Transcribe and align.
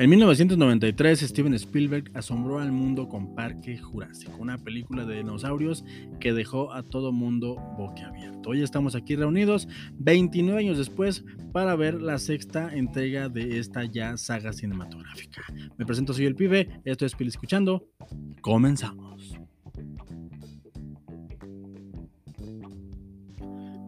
En 0.00 0.08
1993, 0.08 1.20
Steven 1.20 1.52
Spielberg 1.52 2.10
asombró 2.14 2.58
al 2.58 2.72
mundo 2.72 3.06
con 3.06 3.34
Parque 3.34 3.76
Jurásico, 3.76 4.32
una 4.38 4.56
película 4.56 5.04
de 5.04 5.16
dinosaurios 5.16 5.84
que 6.18 6.32
dejó 6.32 6.72
a 6.72 6.82
todo 6.82 7.12
mundo 7.12 7.56
boquiabierto. 7.76 8.48
Hoy 8.48 8.62
estamos 8.62 8.94
aquí 8.94 9.14
reunidos 9.14 9.68
29 9.98 10.58
años 10.58 10.78
después 10.78 11.22
para 11.52 11.76
ver 11.76 12.00
la 12.00 12.16
sexta 12.16 12.74
entrega 12.74 13.28
de 13.28 13.58
esta 13.58 13.84
ya 13.84 14.16
saga 14.16 14.54
cinematográfica. 14.54 15.42
Me 15.76 15.84
presento, 15.84 16.14
soy 16.14 16.24
el 16.24 16.34
pibe, 16.34 16.80
esto 16.86 17.04
es 17.04 17.14
Pil 17.14 17.28
Escuchando, 17.28 17.86
comenzamos. 18.40 19.38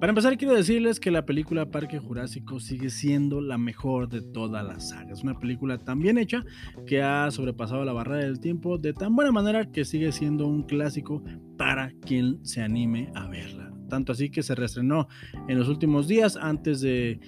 Para 0.02 0.11
empezar, 0.11 0.37
quiero 0.37 0.55
decirles 0.55 0.98
que 0.98 1.12
la 1.12 1.24
película 1.24 1.70
Parque 1.70 2.01
Jurásico 2.01 2.59
sigue 2.59 2.91
siendo 2.91 3.41
la 3.41 3.56
mejor 3.56 4.09
de 4.09 4.20
toda 4.20 4.65
la 4.65 4.80
saga. 4.80 5.12
Es 5.12 5.23
una 5.23 5.38
película 5.38 5.78
tan 5.78 6.01
bien 6.01 6.19
hecha 6.19 6.45
que 6.88 7.01
ha 7.02 7.30
sobrepasado 7.30 7.84
la 7.84 7.92
barrera 7.92 8.25
del 8.25 8.41
tiempo 8.41 8.78
de 8.78 8.95
tan 8.95 9.15
buena 9.15 9.30
manera 9.30 9.70
que 9.70 9.84
sigue 9.84 10.11
siendo 10.11 10.48
un 10.48 10.65
clásico 10.65 11.23
para 11.56 11.92
quien 12.05 12.45
se 12.45 12.62
anime 12.62 13.12
a 13.15 13.28
verla. 13.28 13.73
Tanto 13.88 14.11
así 14.11 14.28
que 14.28 14.42
se 14.42 14.56
reestrenó 14.56 15.06
en 15.47 15.56
los 15.56 15.69
últimos 15.69 16.09
días 16.09 16.37
antes 16.37 16.80
de 16.80 17.20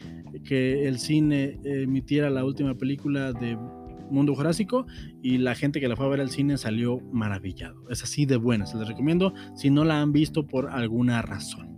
que 0.43 0.89
el 0.89 0.99
cine 0.99 1.61
emitiera 1.63 2.29
la 2.29 2.45
última 2.45 2.75
película 2.75 3.33
de 3.33 3.57
Mundo 4.11 4.35
Jurásico 4.35 4.85
y 5.23 5.39
la 5.39 5.55
gente 5.55 5.79
que 5.79 5.87
la 5.87 5.95
fue 5.95 6.07
a 6.07 6.09
ver 6.09 6.21
al 6.21 6.31
cine 6.31 6.59
salió 6.59 6.99
maravillado. 7.13 7.89
Es 7.89 8.03
así 8.03 8.27
de 8.27 8.37
buena, 8.37 8.67
se 8.67 8.77
les 8.77 8.89
recomiendo 8.89 9.33
si 9.55 9.71
no 9.71 9.85
la 9.85 10.03
han 10.03 10.11
visto 10.11 10.45
por 10.45 10.71
alguna 10.71 11.23
razón. 11.23 11.74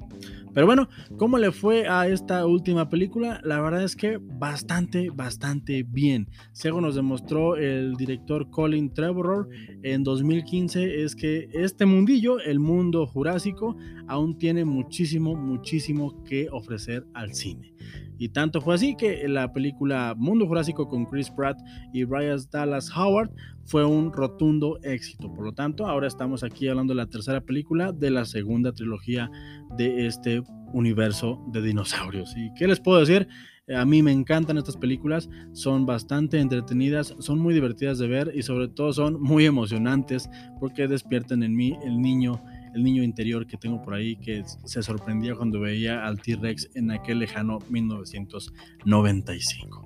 Pero 0.56 0.65
bueno, 0.65 0.88
¿cómo 1.19 1.37
le 1.37 1.52
fue 1.52 1.87
a 1.87 2.09
esta 2.09 2.46
última 2.46 2.88
película? 2.88 3.43
La 3.45 3.60
verdad 3.60 3.82
es 3.82 3.95
que 3.95 4.16
bastante, 4.18 5.10
bastante 5.10 5.82
bien. 5.82 6.30
Según 6.52 6.85
nos 6.85 6.95
demostró 6.95 7.57
el 7.57 7.95
director 7.96 8.48
Colin 8.48 8.95
Trevorrow 8.95 9.51
en 9.82 10.02
2015, 10.02 11.02
es 11.02 11.15
que 11.15 11.51
este 11.52 11.85
mundillo, 11.85 12.40
el 12.40 12.59
mundo 12.59 13.07
jurásico, 13.07 13.76
aún 14.09 14.38
tiene 14.38 14.65
muchísimo, 14.65 15.37
muchísimo 15.37 16.24
que 16.24 16.48
ofrecer 16.51 17.07
al 17.13 17.35
cine. 17.35 17.74
Y 18.19 18.31
tanto 18.31 18.61
fue 18.61 18.75
así 18.75 18.97
que 18.97 19.27
la 19.29 19.53
película 19.53 20.15
Mundo 20.17 20.47
Jurásico 20.47 20.89
con 20.89 21.05
Chris 21.07 21.31
Pratt 21.31 21.59
y 21.93 22.05
Bryce 22.05 22.49
Dallas 22.51 22.91
Howard 22.97 23.31
fue 23.65 23.85
un 23.85 24.13
rotundo 24.13 24.79
éxito. 24.83 25.33
Por 25.33 25.45
lo 25.45 25.53
tanto, 25.53 25.87
ahora 25.87 26.07
estamos 26.07 26.43
aquí 26.43 26.69
hablando 26.69 26.95
de 26.95 26.99
la 26.99 27.07
tercera 27.07 27.41
película 27.41 27.93
de 27.93 28.11
la 28.11 28.25
segunda 28.25 28.73
trilogía 28.73 29.31
de 29.77 30.07
este 30.07 30.43
universo 30.73 31.45
de 31.49 31.63
dinosaurios. 31.63 32.35
¿Y 32.37 32.53
qué 32.55 32.67
les 32.67 32.81
puedo 32.81 33.01
decir? 33.01 33.29
A 33.75 33.85
mí 33.85 34.01
me 34.01 34.13
encantan 34.13 34.59
estas 34.59 34.77
películas, 34.77 35.29
son 35.53 35.87
bastante 35.87 36.39
entretenidas, 36.39 37.17
son 37.19 37.41
muy 37.41 37.53
divertidas 37.53 37.99
de 37.99 38.07
ver 38.07 38.31
y 38.33 38.43
sobre 38.43 38.69
todo 38.69 38.93
son 38.93 39.21
muy 39.21 39.45
emocionantes 39.45 40.31
porque 40.61 40.87
despiertan 40.87 41.43
en 41.43 41.57
mí 41.57 41.77
el 41.83 42.01
niño 42.01 42.41
el 42.77 42.85
niño 42.85 43.02
interior 43.02 43.46
que 43.46 43.57
tengo 43.57 43.82
por 43.82 43.95
ahí 43.95 44.16
que 44.16 44.45
se 44.66 44.82
sorprendía 44.82 45.35
cuando 45.35 45.60
veía 45.60 46.05
al 46.05 46.21
T-Rex 46.21 46.69
en 46.74 46.91
aquel 46.91 47.21
lejano 47.21 47.59
1995. 47.71 49.85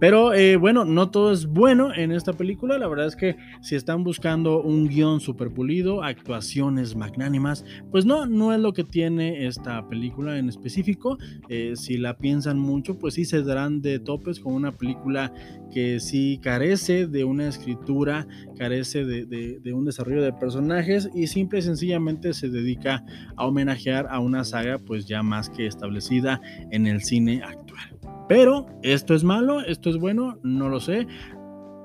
Pero 0.00 0.32
eh, 0.32 0.56
bueno, 0.56 0.86
no 0.86 1.10
todo 1.10 1.30
es 1.30 1.46
bueno 1.46 1.94
en 1.94 2.10
esta 2.10 2.32
película. 2.32 2.78
La 2.78 2.88
verdad 2.88 3.06
es 3.06 3.16
que 3.16 3.36
si 3.60 3.76
están 3.76 4.02
buscando 4.02 4.62
un 4.62 4.88
guion 4.88 5.20
super 5.20 5.52
pulido, 5.52 6.02
actuaciones 6.02 6.96
magnánimas, 6.96 7.64
pues 7.90 8.06
no, 8.06 8.24
no 8.24 8.52
es 8.54 8.60
lo 8.60 8.72
que 8.72 8.82
tiene 8.82 9.46
esta 9.46 9.86
película 9.88 10.38
en 10.38 10.48
específico. 10.48 11.18
Eh, 11.50 11.74
si 11.76 11.98
la 11.98 12.16
piensan 12.16 12.58
mucho, 12.58 12.98
pues 12.98 13.14
sí 13.14 13.26
se 13.26 13.42
darán 13.42 13.82
de 13.82 13.98
topes 13.98 14.40
con 14.40 14.54
una 14.54 14.72
película 14.72 15.32
que 15.70 16.00
sí 16.00 16.40
carece 16.42 17.06
de 17.06 17.24
una 17.24 17.46
escritura, 17.46 18.26
carece 18.56 19.04
de, 19.04 19.26
de 19.26 19.72
un 19.72 19.84
desarrollo 19.84 20.22
de 20.22 20.32
personajes 20.32 21.10
y 21.14 21.26
simple 21.26 21.58
y 21.58 21.62
sencillamente 21.62 22.32
se 22.32 22.48
dedica 22.48 23.04
a 23.36 23.46
homenajear 23.46 24.06
a 24.10 24.18
una 24.18 24.44
saga 24.44 24.78
pues 24.78 25.06
ya 25.06 25.22
más 25.22 25.50
que 25.50 25.66
establecida 25.66 26.40
en 26.70 26.86
el 26.86 27.02
cine 27.02 27.42
actual. 27.44 28.19
Pero, 28.30 28.66
¿esto 28.84 29.12
es 29.16 29.24
malo? 29.24 29.60
¿Esto 29.60 29.90
es 29.90 29.96
bueno? 29.96 30.38
No 30.44 30.68
lo 30.68 30.78
sé. 30.78 31.04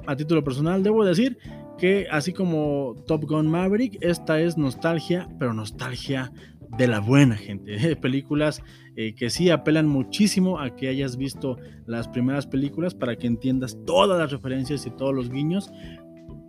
A 0.06 0.16
título 0.16 0.44
personal, 0.44 0.84
debo 0.84 1.04
decir 1.04 1.40
que 1.80 2.06
así 2.12 2.34
como 2.34 3.04
Top 3.08 3.26
Gun 3.26 3.48
Maverick, 3.48 3.98
esta 4.02 4.40
es 4.40 4.56
nostalgia, 4.56 5.28
pero 5.40 5.56
nostalgia 5.56 6.32
de 6.78 6.88
la 6.88 7.00
buena 7.00 7.36
gente. 7.36 7.96
Películas 8.02 8.62
eh, 8.96 9.16
que 9.16 9.32
sí 9.32 9.50
apelan 9.50 9.88
muchísimo 9.88 10.60
a 10.60 10.76
que 10.76 10.88
hayas 10.88 11.18
visto 11.18 11.58
las 11.88 12.08
primeras 12.08 12.46
películas 12.46 12.94
para 12.94 13.16
que 13.16 13.26
entiendas 13.26 13.76
todas 13.84 14.20
las 14.20 14.32
referencias 14.32 14.86
y 14.86 14.92
todos 14.92 15.16
los 15.16 15.32
guiños, 15.32 15.72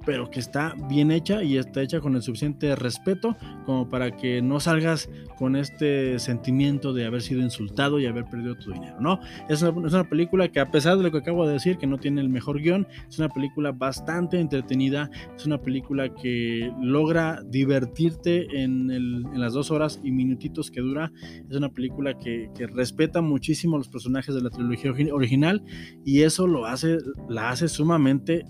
pero 0.06 0.30
que 0.30 0.40
está 0.40 0.74
bien 0.88 1.10
hecha 1.10 1.42
y 1.42 1.58
está 1.58 1.82
hecha 1.82 2.00
con 2.00 2.14
el 2.14 2.22
suficiente 2.22 2.74
respeto 2.76 3.36
como 3.66 3.88
para 3.88 4.16
que 4.16 4.40
no 4.40 4.60
salgas 4.60 5.10
con 5.36 5.56
este 5.56 6.18
sentimiento 6.18 6.94
de 6.94 7.04
haber 7.04 7.20
sido 7.20 7.42
insultado 7.42 7.98
y 7.98 8.06
haber 8.06 8.24
perdido 8.24 8.54
tu 8.54 8.72
dinero, 8.72 8.96
¿no? 9.00 9.20
Es 9.48 9.60
una, 9.60 9.86
es 9.86 9.92
una, 9.92 10.08
película 10.08 10.48
que 10.48 10.60
a 10.60 10.70
pesar 10.70 10.96
de 10.96 11.02
lo 11.02 11.10
que 11.10 11.18
acabo 11.18 11.46
de 11.46 11.54
decir, 11.54 11.76
que 11.76 11.86
no 11.88 11.98
tiene 11.98 12.20
el 12.20 12.28
mejor 12.28 12.62
guion, 12.62 12.86
es 13.08 13.18
una 13.18 13.28
película 13.28 13.72
bastante 13.72 14.38
entretenida, 14.38 15.10
es 15.36 15.44
una 15.44 15.60
película 15.60 16.14
que 16.14 16.72
logra 16.80 17.42
divertirte 17.44 18.62
en, 18.62 18.90
el, 18.90 19.26
en 19.32 19.40
las 19.40 19.52
dos 19.52 19.72
horas 19.72 20.00
y 20.04 20.12
minutitos 20.12 20.70
que 20.70 20.80
dura, 20.80 21.12
es 21.50 21.56
una 21.56 21.70
película 21.70 22.16
que, 22.18 22.48
respeta 22.72 23.20
muchísimo 23.20 23.78
los 23.78 23.88
personajes 23.88 24.34
de 24.34 24.42
la 24.42 24.50
trilogía 24.50 24.92
original 25.12 25.62
y 26.04 26.22
eso 26.22 26.46
lo 26.46 26.66
hace, 26.66 26.98
la 27.28 27.50
hace 27.50 27.68
sumamente 27.68 28.44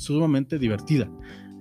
sumamente 0.00 0.58
divertida. 0.58 1.10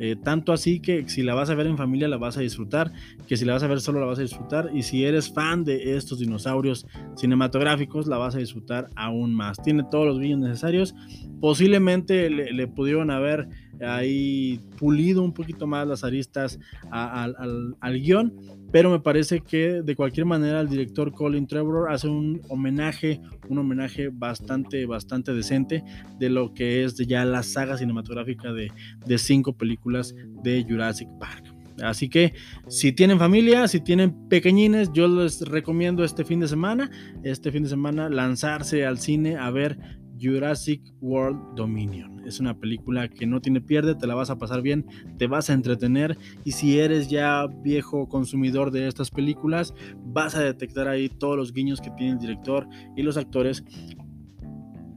Eh, 0.02 0.16
tanto 0.16 0.54
así 0.54 0.80
que 0.80 1.10
si 1.10 1.24
la 1.24 1.36
vas 1.36 1.50
a 1.50 1.56
ver 1.56 1.68
en 1.68 1.78
familia 1.78 2.08
la 2.08 2.18
vas 2.18 2.38
a 2.38 2.42
disfrutar, 2.42 2.94
que 3.28 3.36
si 3.36 3.44
la 3.44 3.54
vas 3.54 3.64
a 3.64 3.68
ver 3.68 3.82
solo 3.82 4.00
la 4.00 4.06
vas 4.06 4.20
a 4.20 4.22
disfrutar 4.22 4.72
y 4.74 4.84
si 4.84 5.04
eres 5.04 5.32
fan 5.32 5.66
de 5.66 5.98
estos 5.98 6.20
dinosaurios 6.20 6.88
cinematográficos 7.18 8.08
la 8.08 8.18
vas 8.18 8.34
a 8.34 8.40
disfrutar 8.40 8.90
aún 8.96 9.34
más. 9.34 9.62
Tiene 9.62 9.84
todos 9.92 10.08
los 10.08 10.20
vídeos 10.20 10.40
necesarios. 10.40 10.96
Posiblemente 11.40 12.30
le, 12.30 12.68
pudieron 12.68 13.12
haber 13.12 13.48
ahí 13.82 14.60
pulido 14.78 15.24
un 15.24 15.34
poquito 15.34 15.68
más 15.68 15.88
las 15.88 16.04
aristas 16.04 16.60
al, 16.92 17.36
al, 17.38 17.76
al, 17.80 18.00
guion, 18.00 18.34
pero 18.72 18.90
me 18.90 19.00
parece 19.00 19.42
que 19.42 19.82
de 19.82 19.96
cualquier 19.96 20.26
manera 20.26 20.60
el 20.62 20.70
director 20.70 21.12
Colin 21.14 21.48
Trevor 21.48 21.92
hace 21.92 22.08
un 22.08 22.42
homenaje, 22.50 23.22
un 23.48 23.60
homenaje 23.60 24.10
bastante, 24.12 24.86
bastante 24.86 25.34
decente 25.34 25.84
de 26.20 26.30
lo 26.30 26.54
que 26.54 26.84
es 26.84 26.96
ya 26.98 27.24
la 27.26 27.44
saga 27.44 27.78
cinematográfica 27.78 28.52
de, 28.52 28.72
de 29.06 29.18
cinco 29.18 29.54
películas 29.54 30.14
de 30.44 30.66
Jurassic 30.68 31.08
Park. 31.20 31.60
Así 31.84 32.10
que 32.10 32.34
si 32.68 32.92
tienen 32.92 33.20
familia, 33.20 33.68
si 33.68 33.80
tienen 33.80 34.28
pequeñines, 34.28 34.92
yo 34.94 35.08
les 35.08 35.42
recomiendo 35.42 36.04
este 36.04 36.26
fin 36.26 36.40
de 36.40 36.48
semana, 36.48 36.90
este 37.24 37.52
fin 37.52 37.64
de 37.64 37.70
semana 37.70 38.10
lanzarse 38.10 38.86
al 38.86 39.00
cine 39.00 39.38
a 39.38 39.50
ver 39.50 39.78
Jurassic 40.19 40.81
World 41.02 41.56
Dominion. 41.56 42.28
Es 42.28 42.40
una 42.40 42.57
película 42.57 43.07
que 43.07 43.25
no 43.25 43.41
tiene 43.41 43.62
pierde, 43.62 43.96
te 43.96 44.07
la 44.07 44.16
vas 44.16 44.30
a 44.30 44.38
pasar 44.38 44.62
bien, 44.62 44.85
te 45.18 45.28
vas 45.28 45.50
a 45.50 45.53
entretener 45.53 46.18
y 46.44 46.52
si 46.52 46.80
eres 46.80 47.09
ya 47.09 47.47
viejo 47.63 48.07
consumidor 48.07 48.72
de 48.72 48.88
estas 48.88 49.12
películas, 49.12 49.74
vas 50.03 50.35
a 50.35 50.41
detectar 50.41 50.88
ahí 50.88 51.09
todos 51.09 51.38
los 51.38 51.53
guiños 51.53 51.81
que 51.81 51.91
tiene 51.91 52.13
el 52.13 52.19
director 52.19 52.68
y 52.96 53.03
los 53.03 53.18
actores 53.18 53.63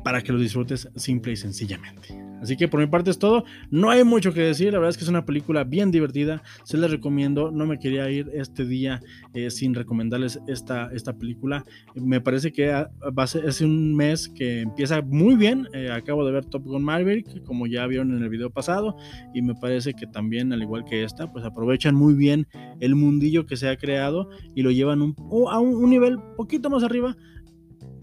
para 0.05 0.23
que 0.23 0.33
lo 0.33 0.39
disfrutes 0.39 0.89
simple 0.97 1.33
y 1.33 1.37
sencillamente. 1.37 2.32
Así 2.43 2.57
que 2.57 2.67
por 2.67 2.81
mi 2.81 2.87
parte 2.87 3.11
es 3.11 3.19
todo. 3.19 3.45
No 3.71 3.91
hay 3.91 4.03
mucho 4.03 4.35
que 4.35 4.41
decir. 4.41 4.73
La 4.73 4.79
verdad 4.81 4.91
es 4.91 4.97
que 4.97 5.05
es 5.05 5.09
una 5.09 5.25
película 5.25 5.63
bien 5.63 5.93
divertida. 5.93 6.43
Se 6.65 6.77
les 6.77 6.91
recomiendo. 6.91 7.53
No 7.53 7.67
me 7.67 7.79
quería 7.79 8.11
ir 8.11 8.31
este 8.35 8.67
día 8.67 9.01
eh, 9.33 9.49
sin 9.51 9.75
recomendarles 9.75 10.41
esta, 10.49 10.91
esta 10.93 11.17
película. 11.17 11.65
Me 11.95 12.21
parece 12.21 12.53
que 12.53 12.67
va 12.69 13.23
a 13.23 13.27
ser, 13.27 13.47
es 13.47 13.61
un 13.61 13.95
mes 13.95 14.29
que 14.29 14.63
empieza 14.63 15.01
muy 15.03 15.37
bien. 15.37 15.69
Eh, 15.73 15.91
acabo 15.93 16.27
de 16.27 16.33
ver 16.33 16.45
Top 16.45 16.65
Gun 16.65 16.83
Maverick, 16.83 17.45
como 17.45 17.69
ya 17.69 17.87
vieron 17.87 18.15
en 18.15 18.23
el 18.23 18.29
video 18.29 18.51
pasado. 18.51 18.97
Y 19.33 19.41
me 19.41 19.55
parece 19.55 19.95
que 19.95 20.09
también, 20.09 20.53
al 20.53 20.63
igual 20.63 20.85
que 20.85 21.05
esta, 21.05 21.33
pues 21.33 21.45
aprovechan 21.45 21.95
muy 21.95 22.15
bien 22.15 22.49
el 22.81 22.97
mundillo 22.97 23.47
que 23.47 23.57
se 23.57 23.69
ha 23.69 23.77
creado 23.77 24.29
y 24.57 24.63
lo 24.63 24.73
llevan 24.73 25.01
a 25.01 25.05
un, 25.05 25.75
un 25.75 25.91
nivel 25.91 26.19
poquito 26.37 26.71
más 26.71 26.83
arriba 26.83 27.17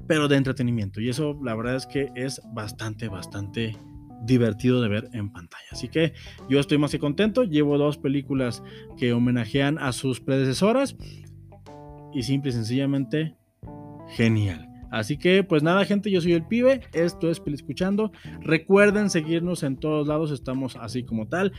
pero 0.09 0.27
de 0.27 0.38
entretenimiento. 0.38 1.00
Y 1.01 1.09
eso 1.09 1.39
la 1.44 1.53
verdad 1.53 1.75
es 1.75 1.85
que 1.85 2.09
es 2.15 2.42
bastante, 2.51 3.09
bastante 3.09 3.77
divertido 4.25 4.81
de 4.81 4.89
ver 4.89 5.10
en 5.13 5.31
pantalla. 5.31 5.66
Así 5.71 5.88
que 5.88 6.13
yo 6.50 6.60
estoy 6.60 6.77
más 6.77 6.92
que 6.92 7.00
contento. 7.00 7.44
Llevo 7.44 7.77
dos 7.77 7.98
películas 7.98 8.63
que 8.98 9.13
homenajean 9.13 9.77
a 9.77 9.92
sus 9.92 10.19
predecesoras 10.19 10.95
y 12.13 12.24
simple 12.24 12.50
y 12.50 12.54
sencillamente 12.54 13.36
genial. 14.10 14.68
Así 14.92 15.18
que 15.18 15.44
pues 15.44 15.62
nada 15.62 15.86
gente, 15.86 16.10
yo 16.10 16.19
soy 16.19 16.33
el 16.33 16.45
pibe, 16.45 16.81
esto 16.94 17.30
es 17.30 17.39
Pili 17.39 17.56
Escuchando. 17.56 18.12
Recuerden 18.42 19.10
seguirnos 19.10 19.63
en 19.63 19.77
todos 19.77 20.07
lados, 20.07 20.31
estamos 20.31 20.75
así 20.75 21.04
como 21.04 21.27
tal. 21.27 21.51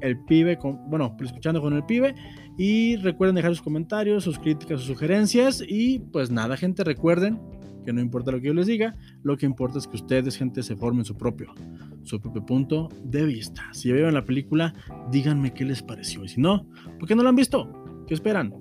El 0.00 0.18
pibe, 0.24 0.58
con, 0.58 0.90
bueno, 0.90 1.16
escuchando 1.20 1.60
con 1.60 1.74
el 1.74 1.84
pibe. 1.84 2.16
Y 2.58 2.96
recuerden 2.96 3.36
dejar 3.36 3.52
sus 3.52 3.62
comentarios, 3.62 4.24
sus 4.24 4.40
críticas, 4.40 4.80
sus 4.80 4.88
sugerencias. 4.88 5.62
Y 5.66 6.00
pues 6.00 6.32
nada 6.32 6.56
gente, 6.56 6.82
recuerden 6.82 7.40
que 7.84 7.92
no 7.92 8.00
importa 8.00 8.30
lo 8.32 8.40
que 8.40 8.48
yo 8.48 8.54
les 8.54 8.66
diga, 8.66 8.94
lo 9.22 9.36
que 9.36 9.46
importa 9.46 9.78
es 9.78 9.86
que 9.86 9.96
ustedes, 9.96 10.36
gente, 10.36 10.62
se 10.62 10.76
formen 10.76 11.04
su 11.04 11.16
propio, 11.16 11.54
su 12.02 12.20
propio 12.20 12.44
punto 12.44 12.88
de 13.04 13.24
vista. 13.24 13.62
Si 13.72 13.88
ya 13.88 13.94
vieron 13.94 14.14
la 14.14 14.24
película, 14.24 14.74
díganme 15.10 15.52
qué 15.52 15.64
les 15.64 15.82
pareció. 15.82 16.24
Y 16.24 16.28
si 16.28 16.40
no, 16.40 16.66
¿por 16.98 17.08
qué 17.08 17.14
no 17.14 17.22
la 17.22 17.30
han 17.30 17.36
visto? 17.36 18.04
¿Qué 18.06 18.14
esperan? 18.14 18.54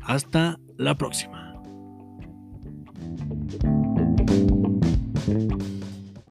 Hasta 0.00 0.58
la 0.76 0.96
próxima. 0.96 1.54